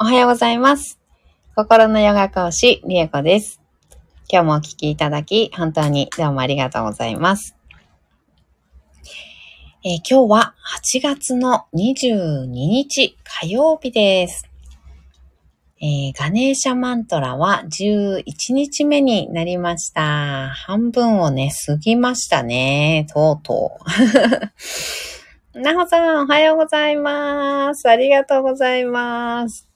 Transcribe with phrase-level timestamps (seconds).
[0.00, 1.00] おはようございます。
[1.56, 3.60] 心のヨガ講師、リエコです。
[4.30, 7.56] 今日もお聴きいただき、本当にどうもありがとうございます。
[9.84, 10.54] えー、今日は
[10.94, 14.48] 8月の22日火曜日です。
[15.80, 20.50] えー、ガネーシャマントラは11日目になりました。
[20.50, 23.08] 半分をね、過ぎましたね。
[23.12, 23.72] とうと
[25.54, 25.58] う。
[25.60, 27.88] なほさん、おはようございます。
[27.88, 29.67] ありがとうございます。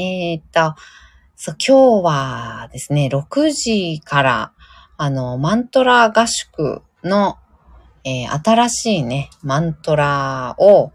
[0.00, 0.74] えー、っと、
[1.36, 4.52] そう、今日はですね、6時から、
[4.96, 7.38] あの、マントラ合宿の、
[8.04, 10.92] えー、新しいね、マントラを、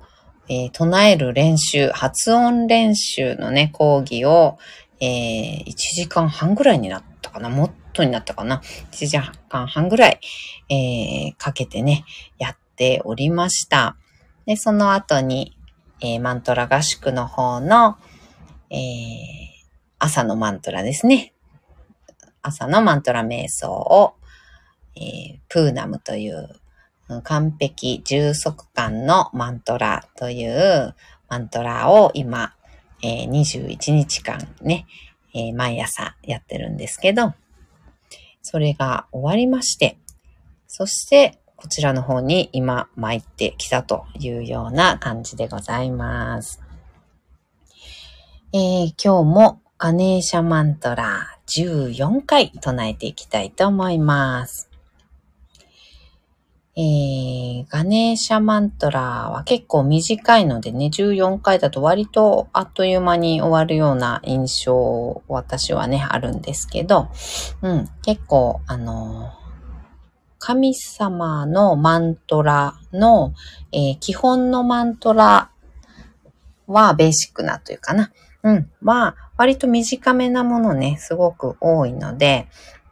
[0.50, 4.58] えー、唱える練習、発音練習のね、講義を、
[5.00, 8.62] えー、1時間半ぐらいになったかなもっとになったかな
[8.92, 9.18] ?1 時
[9.50, 10.20] 間半ぐらい、
[10.70, 12.06] えー、かけてね、
[12.38, 13.98] やっておりました。
[14.45, 15.58] で、その後に、
[16.02, 17.98] えー、マントラ合宿の方の、
[18.70, 18.78] えー、
[20.00, 21.34] 朝のマントラですね。
[22.42, 24.14] 朝のマントラ瞑想を、
[24.96, 26.50] えー、プーナムという
[27.24, 30.96] 完璧充足感のマントラという
[31.30, 32.54] マントラを今、
[33.02, 34.86] えー、21日間ね、
[35.34, 37.34] えー、毎朝やってるんですけど、
[38.42, 39.98] それが終わりまして、
[40.68, 46.67] そしてこちらの方に今参ってきたというような感じでございます。
[48.53, 54.70] えー、今日もガネーシャマントラ14回唱えていきたいと思います。
[56.78, 67.09] えー、ガネーシャマントラは結構短いのでね、14回だと割とあっという間に終わるような印象、私はね、あるんですけど、
[67.62, 69.34] うん、結構、あの
[70.40, 73.34] 神様のマントラの、
[73.73, 75.50] えー、基本のマントラ
[76.66, 78.09] はベーシックなというかな。
[78.48, 78.72] うん。
[78.81, 82.48] まあ、割と短めなものね、すごく多いので、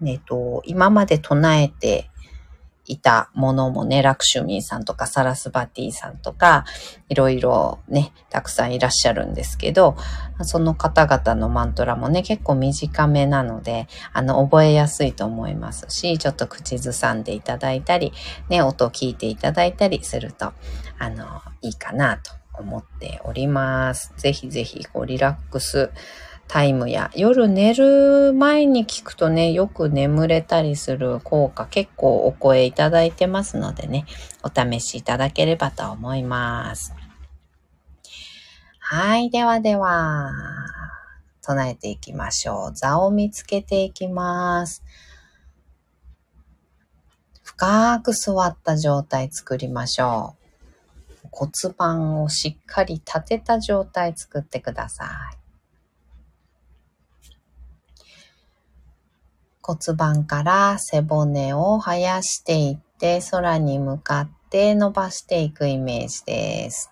[0.05, 2.09] えっと、今まで唱えて
[2.87, 6.65] いたものもね、ラクシュミーさんとかサラスバティさんとか、
[7.07, 9.95] いろいろね、たくさんいらっしゃるんですけど、
[10.41, 18.11] その方々のマントラもね、結構短めなので、あの、覚えやすいと思いますし、ちょっと口ずさんでいただいたり、
[18.49, 20.51] ね、音を聞いていただいたりすると、
[20.99, 24.13] あの、いいかなと思っております。
[24.17, 25.91] ぜひぜひ、こう、リラックス
[26.47, 34.05] タイムや夜寝る前に聞くとね、よく眠れたりする効果結構お声いただいてますのでね、
[34.43, 36.93] お試しいただければと思います。
[38.79, 40.31] はい、ではでは、
[41.41, 42.73] 唱えていきましょう。
[42.73, 44.83] 座を見つけていきます。
[47.43, 50.44] 深く座った状態作りましょう。
[51.35, 55.37] 骨盤をしっかり立てた状態作ってください。
[59.61, 66.89] 骨盤から背骨を生やしていって空に向かって伸ばしていくイメージです。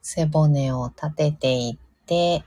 [0.00, 2.44] 背骨を立てていって、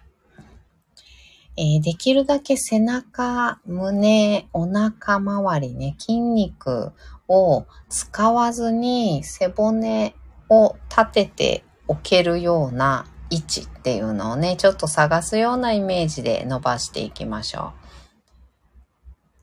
[1.57, 6.93] えー、できるだけ背中、胸、お腹周りね、筋肉
[7.27, 10.15] を使わずに背骨
[10.49, 17.87] を立てておけるような位置っていうのをね、ちょっと探すようなイメージで伸ばしていきましょう。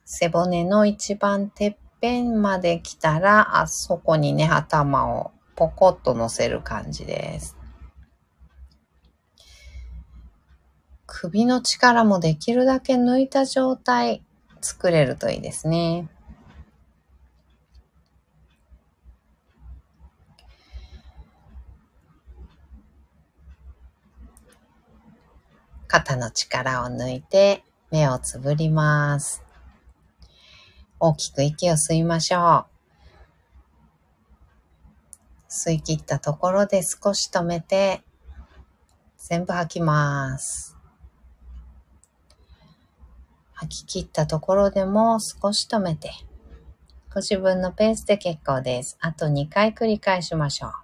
[0.04, 7.56] 背骨の一番てっぺんまで来たら、あそこにね、頭をポコッと乗せる感じです。
[11.06, 14.24] 首の力もできるだけ抜いた状態
[14.60, 16.08] 作れるといいですね。
[25.94, 27.62] 肩の力を抜いて
[27.92, 29.44] 目をつぶります。
[30.98, 32.66] 大きく息を吸いましょ
[35.48, 35.48] う。
[35.48, 38.02] 吸い切ったところで少し止めて
[39.18, 40.76] 全部吐きます。
[43.52, 46.10] 吐き切ったところでも少し止めて
[47.14, 48.98] ご自分のペースで結構です。
[49.00, 50.83] あと2回繰り返しましょう。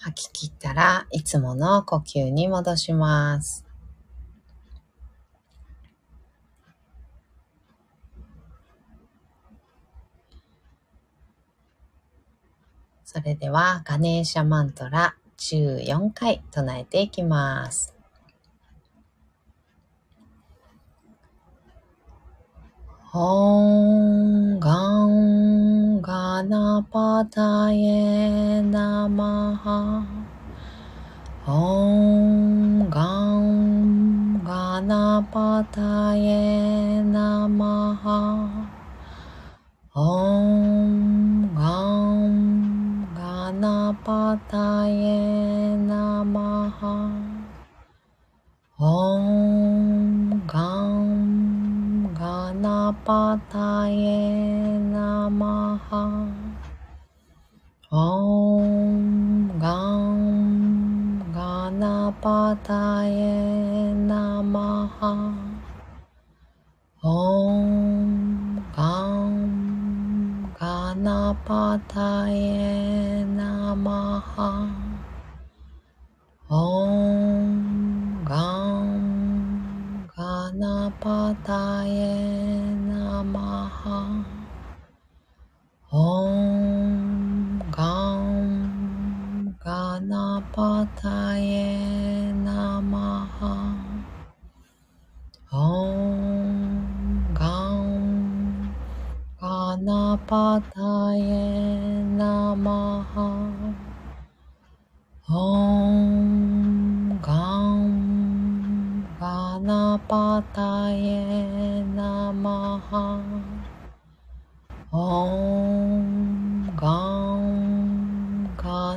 [0.00, 3.64] 吐き切ったらいつもの呼吸に戻します。
[13.04, 17.94] それではガネーシャマントラ14回唱えていきます。
[23.14, 23.97] オンガ
[26.42, 30.04] ンガナパタエナマハ
[31.48, 38.70] オンガンガナパタエナマハ
[39.94, 41.82] オンガ
[42.12, 47.10] ンガナパタエナマハ
[48.78, 49.77] オン
[52.88, 56.26] गणपतये नमः。
[57.90, 65.34] ॐ गं गणपतये नमः。
[67.02, 74.66] ॐ गं गणपतये नमः。
[76.48, 82.57] ॐ गं गणपतये नमः。
[100.28, 100.87] パタ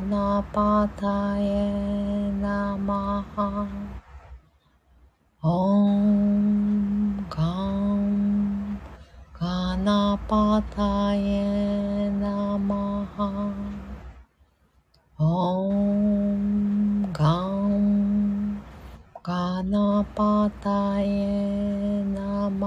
[0.09, 3.67] ナパタエナマハ
[5.43, 8.81] オンカン
[9.33, 13.53] カナパタエナマハ
[15.19, 18.63] オンカン
[19.21, 22.60] カナパタエナマハ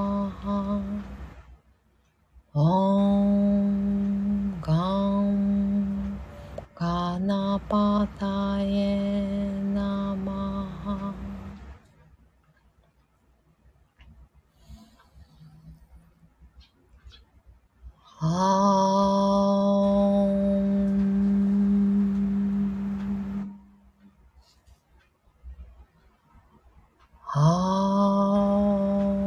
[27.37, 29.25] はー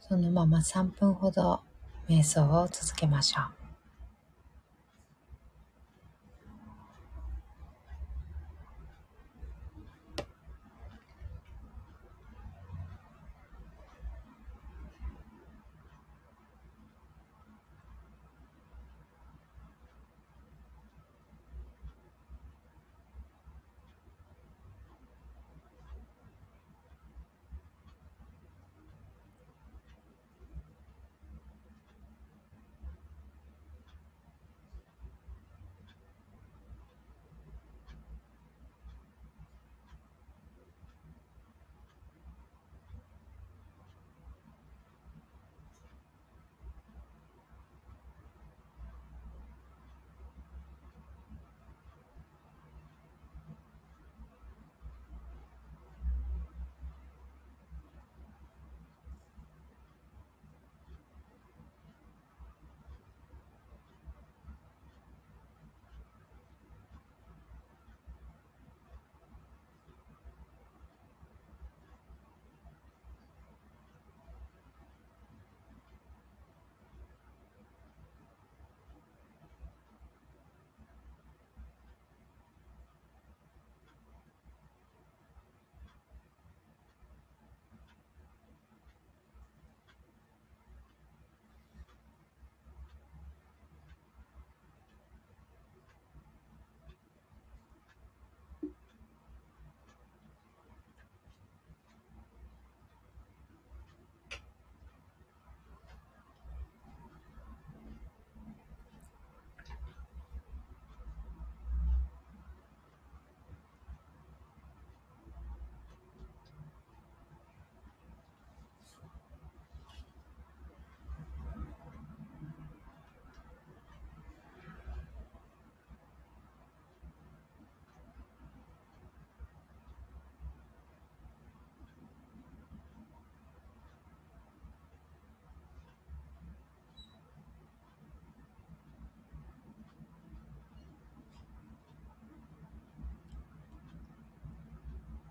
[0.00, 1.60] そのまま3分ほど
[2.08, 3.61] 瞑想を続けましょう。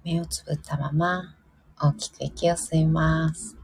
[0.03, 1.35] 目をつぶったまま
[1.79, 3.55] 大きく息を吸います。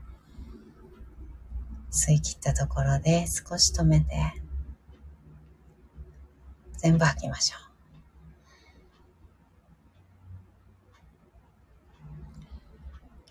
[1.92, 4.08] 吸い切ったところで少し止めて
[6.78, 7.68] 全部吐きましょう。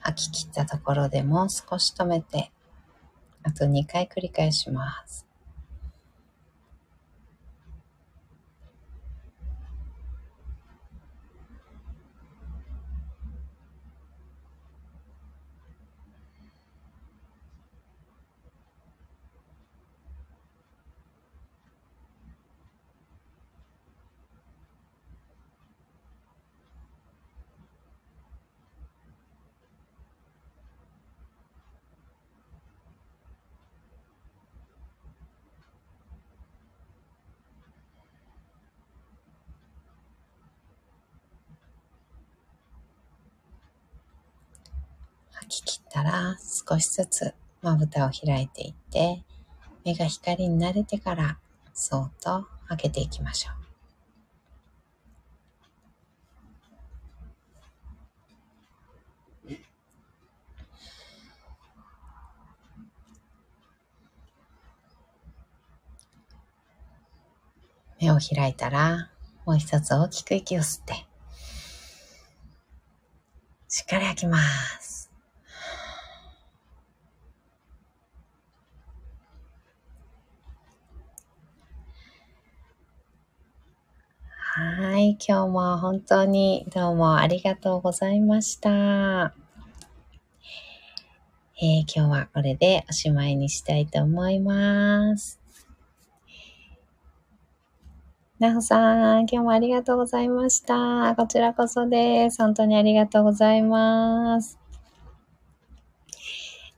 [0.01, 2.51] 吐き切ったところでもう少し止めて
[3.43, 5.26] あと2回繰り返します。
[45.49, 49.23] き切ったら少しずつまぶたを開いていって
[49.85, 51.39] 目が光に慣れてから
[51.73, 53.67] そっと開けていきましょう。
[68.01, 69.11] 目を開いたら、
[69.47, 71.07] もう一つ大きく息を吸って、
[73.69, 74.39] しっかり吐きま
[74.81, 74.86] す。
[84.59, 89.35] はい、今日も本当にどうもありがとうございました。
[91.61, 95.39] えー、今日はこれでおしまいにしたいと思います。
[98.39, 101.15] なほさん、今日もありがとうございました。
[101.17, 102.39] こちらこそです。
[102.39, 104.59] 本当にありがとうございます。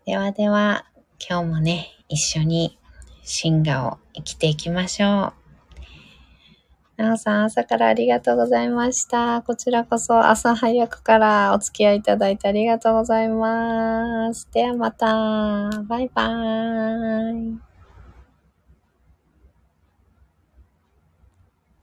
[0.05, 0.85] ではでは、
[1.21, 2.77] 今日もね、一緒に
[3.23, 5.48] 進化を生きていきましょう。
[6.99, 9.43] なおさん、朝からありがとうございました。
[9.43, 14.49] こちらこそ朝早くからお付き合いいただいてありがとうございます。
[14.53, 15.07] ではまた。
[15.85, 17.68] バイバーイ。